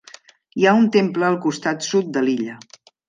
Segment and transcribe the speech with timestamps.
[0.61, 2.57] Hi ha un temple al costat sud de l'illa.